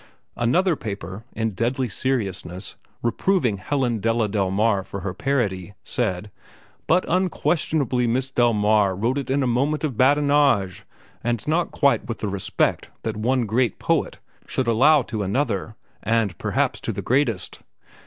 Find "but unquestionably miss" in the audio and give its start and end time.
6.87-8.31